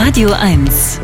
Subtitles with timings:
[0.00, 1.00] Radio 1.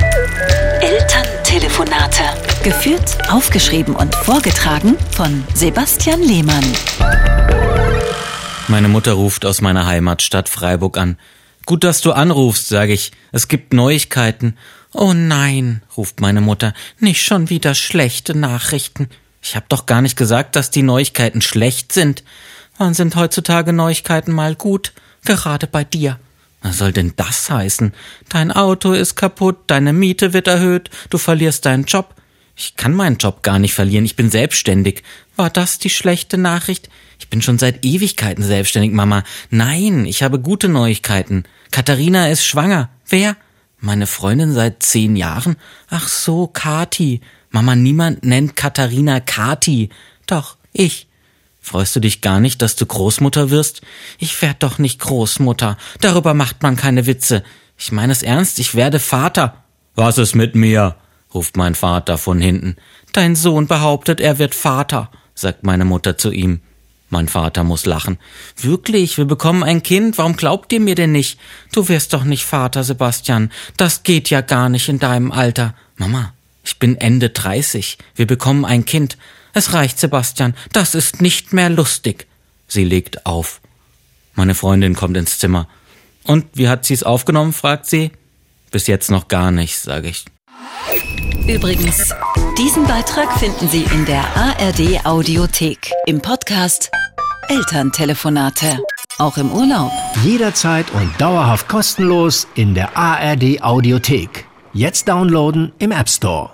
[0.81, 2.23] Elterntelefonate.
[2.63, 6.65] Geführt, aufgeschrieben und vorgetragen von Sebastian Lehmann.
[8.69, 11.19] Meine Mutter ruft aus meiner Heimatstadt Freiburg an.
[11.67, 13.11] Gut, dass du anrufst, sage ich.
[13.33, 14.57] Es gibt Neuigkeiten.
[14.93, 19.09] Oh nein, ruft meine Mutter, nicht schon wieder schlechte Nachrichten.
[19.43, 22.23] Ich hab doch gar nicht gesagt, dass die Neuigkeiten schlecht sind.
[22.79, 24.93] Wann sind heutzutage Neuigkeiten mal gut?
[25.25, 26.21] Gerade bei dir.
[26.65, 27.93] Was soll denn das heißen?
[28.31, 32.15] Dein Auto ist kaputt, deine Miete wird erhöht, du verlierst deinen Job.
[32.57, 35.03] Ich kann meinen Job gar nicht verlieren, ich bin selbstständig.
[35.37, 36.89] War das die schlechte Nachricht?
[37.19, 39.25] Ich bin schon seit Ewigkeiten selbstständig, Mama.
[39.51, 41.45] Nein, ich habe gute Neuigkeiten.
[41.71, 42.89] Katharina ist schwanger.
[43.07, 43.37] Wer?
[43.79, 45.57] Meine Freundin seit zehn Jahren?
[45.91, 47.21] Ach so, Kati.
[47.51, 49.91] Mama, niemand nennt Katharina Kati.
[50.27, 51.09] Doch, ich.
[51.65, 53.81] Freust du dich gar nicht, dass du Großmutter wirst?
[54.19, 55.79] Ich werd doch nicht Großmutter.
[55.99, 57.43] Darüber macht man keine Witze.
[57.79, 59.65] Ich meine es ernst, ich werde Vater.
[59.95, 60.97] Was ist mit mir?
[61.33, 62.77] ruft mein Vater von hinten.
[63.15, 66.61] Dein Sohn behauptet, er wird Vater, sagt meine Mutter zu ihm.
[67.09, 68.19] Mein Vater muss lachen.
[68.59, 71.41] Wirklich, wir bekommen ein Kind, warum glaubt ihr mir denn nicht?
[71.73, 73.51] Du wirst doch nicht Vater, Sebastian.
[73.79, 75.75] Das geht ja gar nicht in deinem Alter.
[75.97, 77.97] Mama, ich bin Ende dreißig.
[78.15, 79.17] Wir bekommen ein Kind.
[79.55, 82.27] Es reicht, Sebastian, das ist nicht mehr lustig.
[82.67, 83.61] Sie legt auf.
[84.35, 85.69] Meine Freundin kommt ins Zimmer.
[86.25, 87.53] Und wie hat sie es aufgenommen?
[87.53, 88.11] fragt sie.
[88.73, 90.25] Bis jetzt noch gar nicht, sage ich.
[91.47, 92.13] Übrigens,
[92.59, 96.91] diesen Beitrag finden Sie in der ARD Audiothek im Podcast
[97.49, 98.79] Elterntelefonate.
[99.19, 99.93] Auch im Urlaub.
[100.25, 104.47] Jederzeit und dauerhaft kostenlos in der ARD Audiothek.
[104.73, 106.51] Jetzt downloaden im App Store.